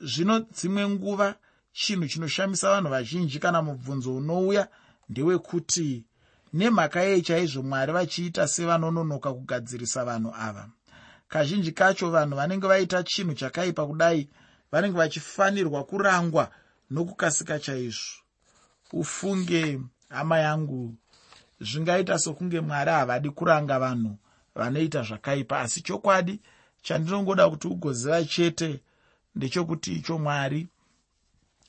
Zvino 0.00 0.40
dzimwe 0.40 0.88
nguva 0.88 1.34
chinhu 1.72 2.08
chinoshamisa 2.08 2.70
vanhu 2.70 2.90
vazhinji 2.90 3.38
kana 3.38 3.62
mubvunzo 3.62 4.16
unouya 4.16 4.68
ndewekuti 5.08 6.04
nemhaka 6.52 7.00
yei 7.00 7.22
chaizvo 7.22 7.62
mwari 7.62 7.92
vachiita 7.92 8.48
sevanononoka 8.48 9.32
kugadzirisa 9.32 10.04
vanhu 10.04 10.34
ava. 10.34 10.68
Kazhinji 11.28 11.72
kacho 11.72 12.10
vanhu 12.10 12.36
vanenge 12.36 12.66
vaita 12.66 13.02
chinhu 13.02 13.34
chakaipa 13.34 13.86
kudai 13.86 14.28
vanenge 14.72 14.98
vachifanirwa 14.98 15.84
kurangwa 15.84 16.50
nokukasika 16.90 17.58
chaizvo. 17.58 18.22
Ufunge 18.92 19.80
hama 20.08 20.38
yangu 20.38 20.94
zvingaita 21.60 22.18
sokunge 22.18 22.60
mwari 22.60 22.90
havadi 22.90 23.30
kuranga 23.30 23.78
vanhu 23.78 24.16
vanoita 24.54 25.02
zvakaipa 25.02 25.60
asi 25.60 25.82
chokwadi 25.82 26.40
chandinongoda 26.82 27.50
kuti 27.50 27.68
ugoziva 27.68 28.24
chete 28.24 28.80
ndechokuti 29.34 29.92
icho 29.92 30.18
mwari 30.18 30.68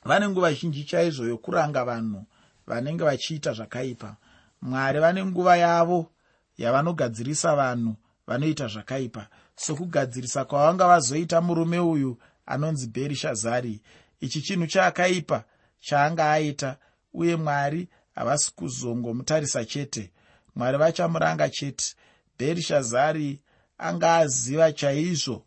vane 0.05 0.29
nguva 0.29 0.53
zhinji 0.53 0.83
chaizvo 0.83 1.25
yokuranga 1.25 1.85
vanhu 1.85 2.25
vanenge 2.67 3.03
vachiita 3.03 3.53
zvakaipa. 3.53 4.15
Mwari 4.61 4.99
vane 4.99 5.25
nguva 5.25 5.57
yavo 5.57 6.11
yavanogadzirisa 6.57 7.55
vanhu 7.55 7.95
vanoita 8.27 8.67
zvakaipa. 8.67 9.27
Sokugadzirisa 9.55 10.45
kwavanga 10.45 10.87
vazoita 10.87 11.41
murume 11.41 11.79
uyu 11.79 12.17
anonzi 12.45 12.87
bherishazari 12.87 13.81
ichi 14.19 14.41
chinhu 14.41 14.67
chaakaipa 14.67 15.43
chaanga 15.79 16.31
aita 16.31 16.77
uye 17.13 17.35
mwari 17.35 17.87
havasi 18.19 18.51
kuzongomutarisa 18.55 19.65
chete. 19.65 20.11
Mwari 20.55 20.77
vachamuranga 20.77 21.49
chete. 21.49 21.95
Bherishazari 22.39 23.41
anga 23.77 24.15
aziva 24.15 24.71
chaizvo 24.71 25.45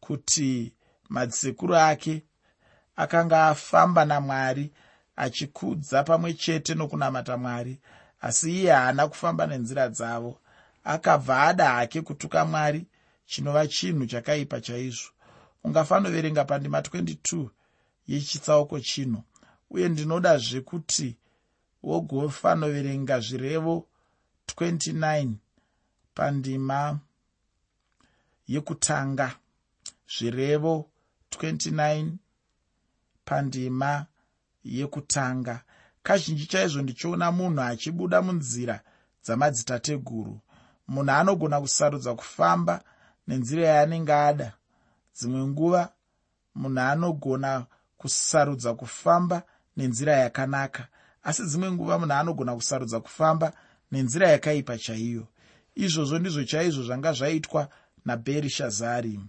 kuti 0.00 0.72
madzisekuru 1.08 1.76
ake 1.76 2.22
akanga 2.96 3.46
afamba 3.46 4.04
namwari 4.04 4.72
achikudza 5.16 6.02
pamwe 6.02 6.34
chete 6.34 6.74
nokunamata 6.74 7.36
mwari 7.36 7.80
asi 8.20 8.50
iye 8.58 8.72
haana 8.72 9.08
kufamba 9.08 9.46
nenzira 9.46 9.88
dzavo. 9.88 10.38
Akabva 10.84 11.42
ada 11.42 11.68
hake 11.68 12.02
kutuka 12.02 12.44
mwari 12.44 12.86
chinova 13.26 13.66
chinhu 13.66 14.06
chakaipa 14.06 14.60
chaizvo. 14.60 15.10
Ungafanoverenga 15.64 16.44
pandima 16.44 16.80
22 16.80 17.48
yechitsauko 18.08 18.80
chino 18.80 19.24
uye 19.70 19.88
ndinodazve 19.88 20.60
kuti 20.60 21.16
wogofanoverenga 21.82 23.20
zvirevo 23.20 23.86
29 24.46 25.32
pandima 26.14 26.98
yekutanga. 28.48 29.36
Zvirevo 30.08 30.90
29 31.30 32.12
pandima 33.24 34.06
yekutanga. 34.64 35.62
Kazhinji 36.02 36.46
chaizvo 36.46 36.82
ndichiona 36.82 37.32
munhu 37.32 37.60
achibuda 37.62 38.22
munzira 38.22 38.80
dzamadzitateguru. 39.24 40.40
Munhu 40.88 41.10
anogona 41.10 41.60
kusarudza 41.60 42.14
kufamba 42.14 42.84
nenzira 43.26 43.66
yaanenge 43.68 44.12
ada. 44.12 44.52
Dzimwe 45.14 45.46
nguva 45.46 45.92
munhu 46.54 46.80
anogona 46.80 47.66
kusarudza 47.98 48.74
kufamba 48.74 49.42
nenzira 49.76 50.12
yakanaka 50.12 50.88
asi 51.22 51.42
dzimwe 51.42 51.72
nguva 51.72 51.98
munhu 51.98 52.12
anogona 52.14 52.54
kusarudza 52.54 53.00
kufamba 53.00 53.52
nenzira 53.92 54.28
yakaipa 54.28 54.78
chaiyo. 54.78 55.26
Izvozvo 55.74 56.18
ndizvo 56.18 56.44
chaizvo 56.44 56.82
zvanga 56.82 57.12
zvaitwa 57.12 57.68
nabherishazari 58.04 59.20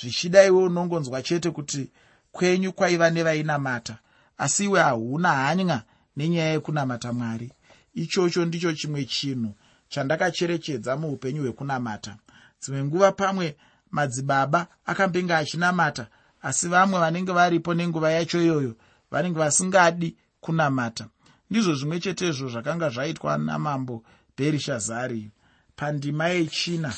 zvichida 0.00 0.44
iwe 0.44 0.62
unongonzwa 0.62 1.22
chete 1.22 1.50
kuti 1.50 1.90
kwenyu 2.32 2.72
kwaiva 2.72 3.10
nevainamata 3.10 3.98
asi 4.38 4.64
iwe 4.64 4.80
hauna 4.80 5.28
hanya 5.28 5.82
nenyaya 6.16 6.52
yekunamata 6.52 7.12
mwari. 7.12 7.52
Ichocho 7.94 8.44
ndicho 8.44 8.72
chimwe 8.72 9.04
chinhu 9.04 9.54
chandakacherechedza 9.88 10.96
muupenyu 10.96 11.42
hwekunamata. 11.42 12.16
Dzimwe 12.60 12.84
nguva 12.84 13.12
pamwe 13.12 13.56
madzibaba 13.90 14.66
akambenge 14.86 15.34
achinamata 15.34 16.06
asi 16.42 16.68
vamwe 16.68 17.00
vanenge 17.00 17.32
varipo 17.32 17.74
nenguva 17.74 18.10
yacho 18.12 18.42
iyoyo 18.42 18.74
vanenge 19.10 19.38
vasingadi 19.38 20.16
kunamata 20.40 21.06
ndizvo 21.52 21.74
zvimwe 21.74 22.00
chetezvo 22.00 22.48
zvakanga 22.48 22.88
zvaitwa 22.90 23.38
namambo 23.38 24.04
bherishazari 24.36 25.30
pandima 25.76 26.28
yechina. 26.28 26.92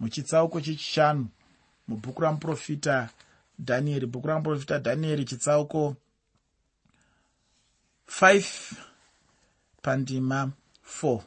Muchitsauko 0.00 0.60
chechishanu 0.60 1.28
mubhuku 1.88 2.22
ramuprofita 2.22 3.08
dhanieri 3.58 4.06
bhuku 4.06 4.26
ramuprofita 4.26 4.78
dhanieri 4.78 5.24
chitsauko 5.24 5.96
5 8.20 8.74
pandima 9.82 10.50
4 11.02 11.20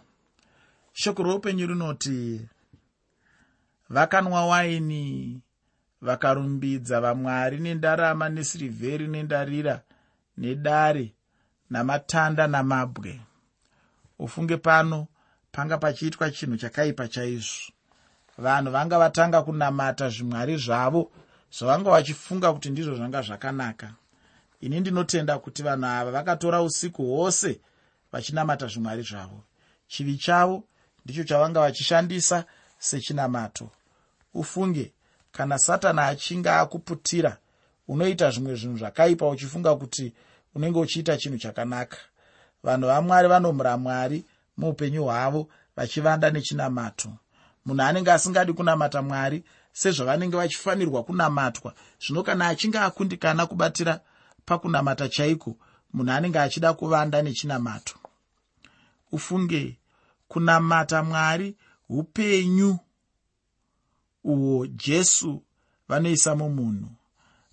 shoko 0.93 1.23
roupenyu 1.23 1.67
rinoti 1.67 2.41
vakanwa 3.89 4.45
waini 4.45 5.41
vakarumbidza 6.01 7.01
vamwari 7.01 7.59
nendarama 7.59 8.29
nesirivheri 8.29 9.07
nendarira 9.07 9.81
nedare 10.37 11.13
namatanda 11.71 12.47
namabwe. 12.47 13.21
Ufunge 14.19 14.57
pano 14.57 15.07
panga 15.51 15.77
pachiitwa 15.77 16.31
chinhu 16.31 16.57
chakaipa 16.57 17.07
chaizvo. 17.07 17.71
Vanhu 18.37 18.71
vanga 18.71 18.99
vatanga 18.99 19.41
kunamata 19.41 20.09
zvimwari 20.09 20.57
zvavo 20.57 21.11
zvavanga 21.51 21.89
vachifunga 21.89 22.53
kuti 22.53 22.69
ndizvo 22.69 22.95
zvanga 22.95 23.21
zvakanaka. 23.21 23.93
Ini 24.61 24.79
ndinotenda 24.79 25.39
kuti 25.39 25.63
vanhu 25.63 25.85
ava 25.85 26.11
vakatora 26.11 26.61
usiku 26.61 27.03
hwose 27.03 27.59
vachinamata 28.11 28.67
zvimwari 28.67 29.03
zvavo. 29.03 29.43
Chivi 29.87 30.17
chavo 30.17 30.63
ndicho 31.05 31.23
chavanga 31.23 31.59
vachishandisa 31.59 32.45
sechinamato. 32.79 33.69
Ufunge 34.33 34.93
kana 35.31 35.59
satani 35.59 35.99
achinge 35.99 36.49
akuputira 36.49 37.37
unoita 37.87 38.31
zvimwe 38.31 38.55
zvinhu 38.55 38.77
zvakaipa 38.77 39.29
uchifunga 39.29 39.75
kuti 39.75 40.13
unenge 40.55 40.79
uchiita 40.79 41.17
chinhu 41.17 41.37
chakanaka. 41.37 41.97
Vanhu 42.63 42.87
vamwari 42.87 43.27
vanomhura 43.27 43.77
mwari 43.77 44.25
muupenyu 44.57 45.03
hwavo 45.03 45.49
vachivanda 45.75 46.29
nechinamato. 46.31 47.09
Munhu 47.65 47.81
anenge 47.83 48.11
asingadi 48.11 48.53
kunamata 48.53 49.01
mwari 49.01 49.43
sezvavanenge 49.73 50.37
vachifanirwa 50.37 51.03
kunamatwa 51.03 51.73
zvino 52.01 52.23
kana 52.23 52.47
achinge 52.47 52.79
akundikana 52.79 53.45
kubatira 53.45 53.99
pakunamata 54.45 55.09
chaiko 55.09 55.57
munhu 55.93 56.11
anenge 56.11 56.39
achida 56.39 56.73
kuvanda 56.73 57.21
nechinamato. 57.21 57.95
Ufunge 59.11 59.79
kunamata 60.27 61.03
mwari 61.03 61.55
upenyu 61.89 62.79
uhwo 64.23 64.67
jesu 64.67 65.43
vanoisa 65.87 66.35
mumunhu. 66.35 66.89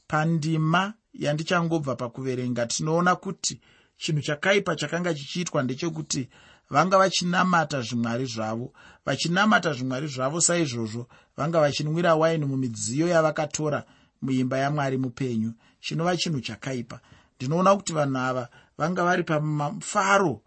Pandima 0.06 0.94
yandichangobva 1.18 1.94
pakuverenga 1.96 2.66
tinoona 2.66 3.16
kuti 3.16 3.60
chinhu 3.96 4.22
chakaipa 4.22 4.76
chakanga 4.76 5.14
chichiitwa 5.14 5.62
ndechekuti 5.62 6.28
vanga 6.70 6.98
vachinamata 6.98 7.80
zvimwari 7.82 8.26
zvavo. 8.26 8.72
Vachinamata 9.06 9.72
zvimwari 9.72 10.06
zvavo 10.06 10.40
saizvozvo 10.40 11.06
vanga 11.36 11.60
vachinwira 11.60 12.14
waini 12.14 12.44
mumidziyo 12.44 13.08
yavakatora 13.08 13.84
muimba 14.22 14.58
yamwari 14.58 14.98
mupenyu. 14.98 15.52
Chinova 15.80 16.16
chinhu 16.16 16.40
chakaipa. 16.40 17.00
Ndinoona 17.36 17.76
kuti 17.76 17.92
vanhu 17.92 18.18
ava 18.18 18.48
vanga 18.78 19.04
vari 19.04 19.22
pamufaro 19.22 20.40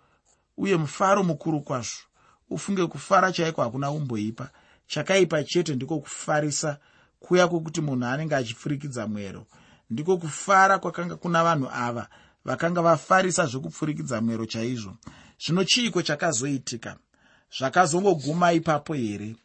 uye 0.58 0.78
mufaro 0.78 1.24
mukuru 1.24 1.62
kwazvo. 1.62 2.04
Ufunge 2.50 2.88
kufara 2.88 3.32
chaiko 3.32 3.62
hakuna 3.62 3.92
umboipa 3.92 4.50
chakaipa 4.88 5.44
chete 5.44 5.76
ndiko 5.76 6.00
kufarisa 6.00 6.78
kuya 7.20 7.48
kwokuti 7.48 7.82
munhu 7.82 8.06
anenge 8.06 8.36
achipfurikidza 8.36 9.08
mwero 9.08 9.46
ndiko 9.92 10.18
kufara 10.18 10.80
kwakanga 10.80 11.16
kuna 11.16 11.44
vanhu 11.44 11.70
ava 11.74 12.08
vakanga 12.46 12.82
vafarisa 12.82 13.46
zvekupfurikidza 13.46 14.22
mwero 14.22 14.46
chaizvo. 14.46 14.98
Zvino 15.46 15.64
chiiko 15.64 16.02
chakazoitika? 16.02 16.98
Zvakazongoguma 17.58 18.54
ipapo 18.54 18.94
here? 18.94 19.36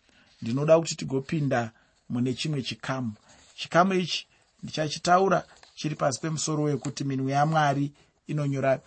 Ndinoda 0.42 0.78
kuti 0.78 0.94
tigopinda 0.94 1.70
mune 2.08 2.34
chimwe 2.34 2.62
chikamu. 2.62 3.12
Chikamu 3.56 3.94
ichi 3.94 4.26
ndichachitaura 4.62 5.44
chiri 5.74 5.94
pasi 5.94 6.20
pemusoro 6.20 6.62
wekuti 6.62 7.04
minwe 7.04 7.32
yamwari 7.32 7.92
inonyora 8.26 8.80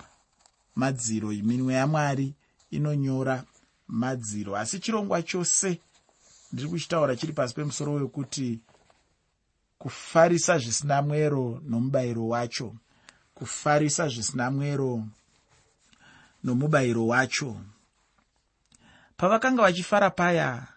madziro 0.76 1.28
minwe 1.30 1.74
yamwari 1.74 2.34
inonyora 2.72 3.44
madziro. 3.88 4.58
Asi 4.58 4.80
chirongwa 4.80 5.22
chose 5.24 5.80
ndiri 6.54 6.70
kuchitaura 6.70 7.16
chiri 7.16 7.34
pasi 7.34 7.54
pemusoro 7.56 7.94
wekuti 7.94 8.60
kufarisa 9.80 10.58
zvisina 10.58 11.02
mwero 11.02 11.62
nomubayiro 11.66 12.28
wacho. 12.28 12.76
Kufarisa 13.34 14.08
zvisina 14.08 14.52
mwero 14.52 15.04
nomubayiro 16.44 17.08
wacho. 17.08 17.62
Pavakanga 19.18 19.62
vachifara 19.62 20.10
paya 20.10 20.68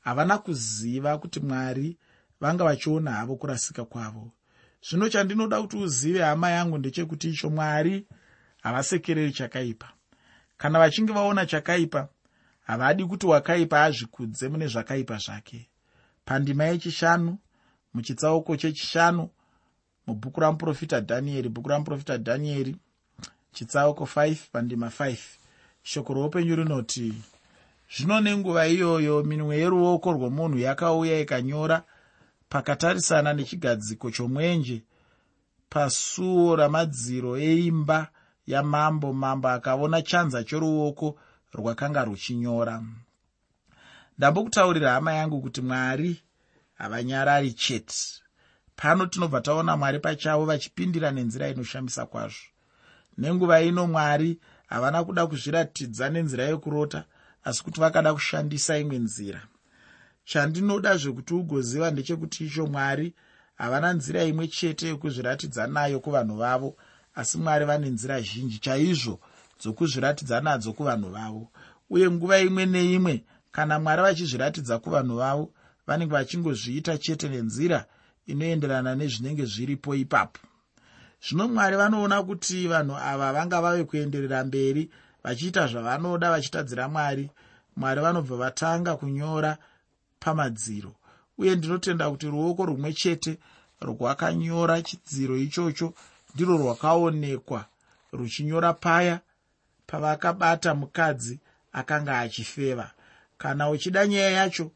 havana 0.00 0.38
kuziva 0.38 1.18
kuti 1.18 1.40
mwari 1.40 1.96
vanga 2.40 2.64
vachiona 2.64 3.10
havo 3.12 3.36
kurasika 3.36 3.84
kwavo. 3.84 4.30
Zvino 4.88 5.08
chandinoda 5.08 5.62
kuti 5.62 5.76
uzive 5.76 6.22
hama 6.22 6.50
yangu 6.50 6.78
ndechekuti 6.78 7.30
icho 7.30 7.50
mwari 7.50 8.06
havasekereri 8.62 9.32
chakaipa. 9.32 9.92
Kana 10.56 10.78
vachinge 10.78 11.12
vaona 11.12 11.46
chakaipa 11.46 12.08
havadi 12.66 13.04
kuti 13.04 13.26
wakaipa 13.26 13.84
azvikudze 13.84 14.48
mune 14.48 14.66
zvakaipa 14.66 15.16
zvake. 15.16 15.68
Pandima 16.24 16.64
yechishanu 16.64 17.38
muchitsauko 17.94 18.56
chechishanu 18.56 19.30
mubhuku 20.06 20.40
ramuprofita 20.40 21.00
dhanieri 21.00 21.48
bhuku 21.48 21.68
ramuprofita 21.68 22.16
dhanieri 22.18 22.76
chitsauko 23.52 24.04
5 24.04 24.36
pandima 24.52 24.86
5 24.86 25.16
shoko 25.82 26.14
roupenyu 26.14 26.56
rinoti 26.56 27.14
zvino 27.96 28.20
nenguva 28.20 28.66
iyoyo 28.66 29.22
minwe 29.22 29.56
yeruoko 29.58 30.12
rwomunhu 30.12 30.58
yakauya 30.58 31.20
ikanyora 31.20 31.82
pakatarisana 32.48 33.32
nechigadziko 33.32 34.10
chomwenje 34.10 34.82
pasuo 35.70 36.56
ramadziro 36.56 37.38
eimba 37.38 38.08
yamambo 38.46 39.12
mambo 39.12 39.48
akaona 39.48 40.02
chanza 40.02 40.44
choruoko 40.44 41.18
rwakanga 41.54 42.04
ruchinyora. 42.04 42.82
Ndambokutaurira 44.18 44.92
hama 44.92 45.12
yangu 45.12 45.40
kuti 45.40 45.60
mwari 45.60 46.22
havanyarari 46.74 47.52
chete. 47.52 47.94
Pano 48.76 49.06
tinobva 49.06 49.40
taona 49.40 49.76
mwari 49.76 49.98
pachavo 49.98 50.44
vachipindira 50.44 51.10
nenzira 51.10 51.48
inoshamisa 51.48 52.06
kwazvo. 52.06 52.46
Nenguva 53.18 53.60
ino 53.62 53.86
mwari 53.86 54.38
havana 54.66 55.04
kuda 55.04 55.26
kuzviratidza 55.26 56.10
nenzira 56.10 56.44
yekurota 56.44 57.04
asi 57.44 57.62
kuti 57.64 57.80
vakada 57.80 58.14
kushandisa 58.14 58.78
imwe 58.78 58.98
nzira. 58.98 59.42
Chandinoda 60.24 60.96
zvekuti 60.96 61.34
ugoziva 61.34 61.90
ndechekuti 61.90 62.46
icho 62.46 62.66
mwari 62.66 63.14
havana 63.54 63.92
nzira 63.92 64.24
imwe 64.24 64.48
chete 64.48 64.86
yekuzviratidza 64.88 65.66
nayo 65.66 66.00
kuvanhu 66.00 66.36
vavo 66.36 66.76
asi 67.14 67.38
mwari 67.38 67.64
vane 67.64 67.88
nzira 67.90 68.20
zhinji. 68.20 68.58
Chaizvo 68.58 69.20
dzokuzviratidza 69.60 70.40
nadzo 70.40 70.72
kuvanhu 70.72 71.10
vavo. 71.10 71.48
Uye 71.90 72.10
nguva 72.10 72.38
imwe 72.38 72.66
neimwe 72.66 73.24
kana 73.52 73.78
mwari 73.78 74.02
vachizviratidza 74.02 74.78
kuvanhu 74.78 75.16
vavo 75.16 75.52
vanenge 75.86 76.12
vachingozviita 76.12 76.98
chete 76.98 77.28
nenzira 77.28 77.84
inoenderana 78.26 78.94
nezvinenge 78.94 79.44
zviripo 79.44 79.94
ipapo. 79.94 80.40
Zvino 81.28 81.48
mwari 81.48 81.76
vanoona 81.76 82.22
kuti 82.22 82.68
vanhu 82.68 82.96
ava 82.96 83.32
vanga 83.32 83.60
vave 83.60 83.84
kuenderera 83.84 84.44
mberi 84.44 84.90
vachiita 85.24 85.66
zvavanoda 85.66 86.30
vachitadzira 86.30 86.88
mwari. 86.88 87.30
Mwari 87.76 88.00
vanobva 88.00 88.36
vatanga 88.36 88.96
kunyora 88.96 89.58
pamadziro. 90.20 90.94
Uye 91.38 91.54
ndinotenda 91.56 92.10
kuti 92.10 92.26
ruoko 92.26 92.66
rumwe 92.66 92.92
chete 92.92 93.38
rwakanyora 93.80 94.82
chidziro 94.82 95.36
ichocho 95.36 95.94
ndirwo 96.34 96.56
rwakaonekwa 96.56 97.64
ruchinyora 98.12 98.72
paya 98.72 99.20
pavakabata 99.86 100.74
mukadzi 100.74 101.40
akanga 101.72 102.18
achifeva. 102.18 102.90
Kana 103.38 103.70
uchida 103.70 104.06
nyaya 104.06 104.30
yacho 104.30 104.70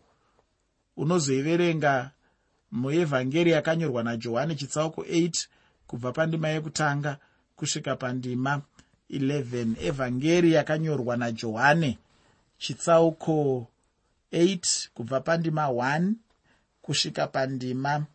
unozoiverenga 0.98 2.10
muevhangeri 2.70 3.50
yakanyorwa 3.50 4.02
najohani 4.02 4.54
chitsauko 4.56 5.02
8 5.02 5.46
kubva 5.86 6.12
pandima 6.12 6.48
yekutanga 6.48 7.18
kusvika 7.56 7.96
pandima 7.96 8.62
11 9.10 9.86
evhangeri 9.88 10.52
yakanyorwa 10.52 11.16
najohane 11.16 11.98
chitsauko 12.58 13.66
8 14.32 14.88
kubva 14.94 15.20
pandima 15.20 15.66
1 15.66 16.12
kusvika 16.82 17.26
pandima 17.26 18.06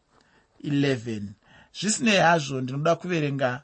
11 0.63 1.21
zvisinei 1.79 2.17
hazvo 2.17 2.61
ndinoda 2.61 2.95
kuverenga 2.95 3.63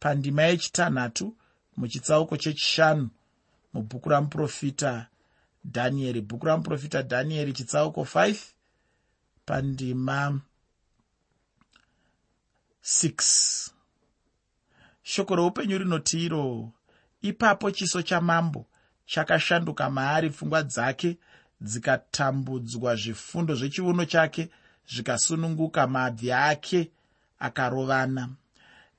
pandima 0.00 0.42
yechitanhatu 0.42 1.36
muchitsauko 1.76 2.36
chechishanu 2.36 3.08
mubhuku 3.72 4.08
ramuprofita 4.08 5.06
dhanieri 5.64 6.20
bhuku 6.20 6.46
ramuprofita 6.46 7.02
dhanieri 7.02 7.52
chitsauko 7.52 8.02
5 8.02 8.36
pandima 9.50 10.40
6 12.82 13.70
shoko 15.02 15.36
roupenyu 15.36 15.78
rinoti 15.78 16.24
iro 16.24 16.72
ipapo 17.22 17.70
chiso 17.70 18.02
chamambo 18.02 18.66
chakashanduka 19.06 19.90
maari 19.90 20.30
pfungwa 20.30 20.62
dzake 20.62 21.18
dzikatambudzwa 21.60 22.96
zvifundo 22.96 23.54
zvechiuno 23.54 24.04
chake 24.04 24.50
zvikasununguka 24.92 25.86
mabvi 25.86 26.32
ake 26.32 26.90
akarovana. 27.38 28.28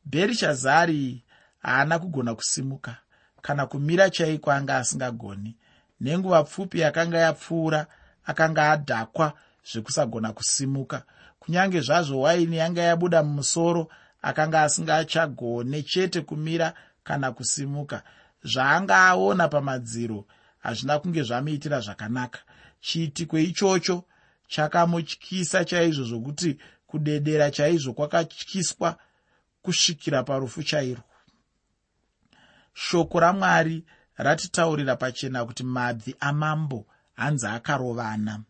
Bherishazari 0.05 1.23
haana 1.59 1.99
kugona 1.99 2.35
kusimuka 2.35 2.97
kana 3.41 3.65
kumira 3.65 4.09
chaiko 4.09 4.51
anga 4.51 4.77
asingagoni. 4.77 5.57
Nenguva 6.01 6.43
pfupi 6.43 6.79
yakanga 6.79 7.17
yapfuura 7.17 7.87
akanga 8.25 8.71
adhakwa 8.71 9.33
zvekusagona 9.69 10.33
kusimuka. 10.33 11.03
Kunyange 11.39 11.81
zvazvo 11.81 12.21
waini 12.21 12.57
yanga 12.57 12.81
yabuda 12.81 13.23
mumusoro 13.23 13.87
akanga 14.21 14.63
asingachagone 14.63 15.83
chete 15.83 16.21
kumira 16.21 16.73
kana 17.03 17.31
kusimuka. 17.31 18.03
Zvaanga 18.43 18.97
aona 18.97 19.47
pamadziro 19.47 20.25
hazvina 20.59 20.99
kunge 20.99 21.23
zvamuitira 21.23 21.79
zvakanaka. 21.79 22.39
Chiitiko 22.81 23.37
ichocho? 23.39 24.03
Chakamutyisa 24.47 25.65
chaizvo 25.65 26.03
zvokuti 26.03 26.57
kudedera 26.87 27.51
chaizvo 27.51 27.93
kwakatyiswa 27.93 28.97
kusvikira 29.61 30.23
parufu 30.23 30.63
chairwo 30.63 31.03
shoko 32.73 33.19
ramwari 33.19 33.85
ratitaurira 34.17 34.95
pachena 34.95 35.45
kuti 35.45 35.63
mabvi 35.63 36.15
amambo 36.19 36.85
hanzi 37.15 37.47
akarovana 37.47 38.43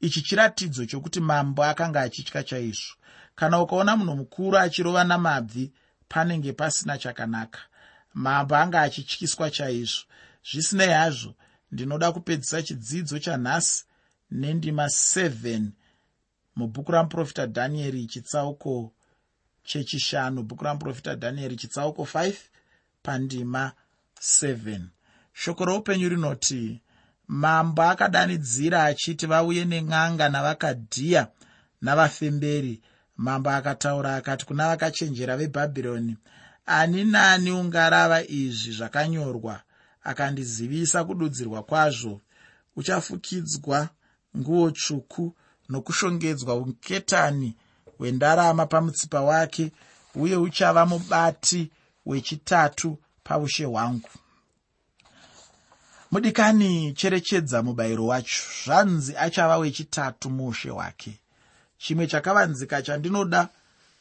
ichi 0.00 0.22
chiratidzo 0.22 0.86
chokuti 0.86 1.20
mambo 1.20 1.64
akanga 1.64 2.00
achitya 2.00 2.42
chaizvo. 2.42 2.94
Kana 3.34 3.60
ukaona 3.60 3.96
munhu 3.96 4.16
mukuru 4.16 4.58
achirovana 4.58 5.18
mabvi 5.18 5.72
panenge 6.08 6.52
pasina 6.52 6.98
chakanaka. 6.98 7.60
Mambo 8.14 8.56
anga 8.56 8.82
achityiswa 8.82 9.50
chaizvo. 9.50 10.04
Zvisinei 10.50 10.92
hazvo 10.92 11.34
ndinoda 11.72 12.12
kupedzisa 12.12 12.62
chidzidzo 12.62 13.18
chanhasi 13.18 13.84
nendima 14.30 14.86
7 14.86 15.70
mubhuku 16.56 16.92
ramuprofita 16.92 17.46
dhanieri 17.46 18.06
chitsauko 18.06 18.92
chechishanu. 19.64 20.42
Bhuku 20.42 20.64
ramuprofita 20.64 21.14
dhanieri 21.14 21.56
chitsauko 21.56 22.02
5 22.02 22.34
pandima 23.02 23.72
7 24.20 24.80
shoko 25.32 25.64
roupenyu 25.64 26.08
rinoti 26.08 26.80
mambo 27.28 27.82
akadanidzira 27.82 28.84
achiti 28.84 29.26
vauye 29.26 29.64
nen'anga 29.64 30.28
navakadhiya 30.28 31.28
navafemberi. 31.82 32.82
Mambo 33.16 33.50
akataura 33.50 34.16
akati 34.16 34.46
kuna 34.46 34.68
vakachenjera 34.68 35.36
vebhabhironi 35.36 36.16
ani 36.66 37.04
naani 37.04 37.50
ungarava 37.50 38.22
izvi 38.22 38.72
zvakanyorwa? 38.72 39.62
Akandizivisa 40.04 41.04
kududzirwa 41.04 41.62
kwazvo. 41.62 42.20
Uchafukidzwa 42.76 43.88
nguo 44.36 44.70
tsvuku 44.70 45.34
nokushongedzwa 45.68 46.54
uketani 46.54 47.56
hwendarama 47.98 48.66
pamutsipa 48.66 49.20
wake 49.20 49.72
uye 50.14 50.36
uchava 50.36 50.86
mubati 50.86 51.70
wechitatu 52.06 52.98
paushe 53.24 53.64
hwangu 53.64 54.08
mudikani 56.20 56.92
cherechedza 56.92 57.62
mubayiro 57.62 58.06
wacho. 58.06 58.42
Zvanzi 58.64 59.16
achava 59.16 59.56
wechitatu 59.58 60.30
muushe 60.30 60.70
hwake 60.70 61.18
chimwe 61.78 62.06
chakavanzika 62.06 62.82
chandinoda 62.82 63.48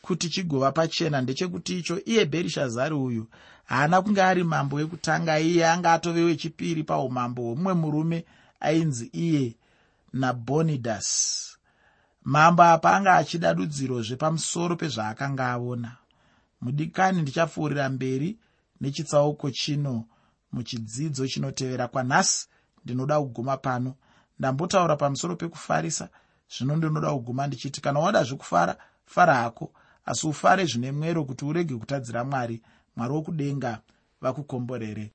kuti 0.01 0.29
chigova 0.29 0.71
pachena 0.71 1.21
ndechekuti 1.21 1.79
icho 1.79 1.99
iye 2.05 2.25
bherishazari 2.25 2.95
uyu 2.95 3.27
haana 3.65 4.01
kunge 4.01 4.21
ari 4.23 4.43
mambo 4.43 4.75
wekutanga. 4.75 5.39
Iye 5.39 5.67
anga 5.67 5.93
atove 5.93 6.23
wechipiri 6.23 6.83
paumambo 6.83 7.41
hwemumwe 7.41 7.73
murume 7.73 8.25
ainzi 8.59 9.05
iye 9.13 9.55
nabhonidhasi 10.13 11.57
mambo 12.23 12.63
apa 12.63 12.95
anga 12.95 13.13
achida 13.15 13.53
dudziro 13.53 14.01
zvepamusoro 14.01 14.75
pezvaakanga 14.75 15.47
aona. 15.51 15.91
Mudikani 16.61 17.21
ndichapfuurira 17.21 17.89
mberi 17.89 18.37
nechitsauko 18.81 19.51
chino 19.51 20.05
muchidzidzo 20.55 21.27
chinotevera 21.27 21.87
kwanhasi 21.87 22.47
ndinoda 22.83 23.19
kuguma 23.21 23.57
pano. 23.57 23.93
Ndambotaura 24.39 24.95
pamusoro 24.95 25.35
pekufarisa 25.35 26.09
zvino 26.53 26.75
ndinoda 26.75 27.11
kuguma 27.11 27.47
ndichiti 27.47 27.81
kana 27.81 27.99
wada 27.99 28.23
zvekufara 28.23 28.77
fara 29.05 29.35
hako. 29.35 29.71
Asi 30.05 30.27
ufare 30.27 30.65
zvine 30.65 30.91
mwero 30.91 31.25
kuti 31.25 31.45
urege 31.45 31.75
kutadzira 31.75 32.23
mwari 32.23 32.61
mwari 32.95 33.13
wokudenga 33.13 33.79
vakukomborere 34.21 35.11